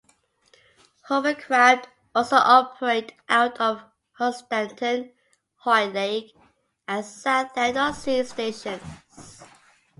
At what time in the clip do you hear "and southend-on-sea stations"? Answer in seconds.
6.87-9.43